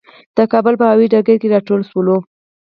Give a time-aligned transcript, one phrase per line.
[0.37, 2.17] د کابل په هوايي ډګر کې راټول شولو.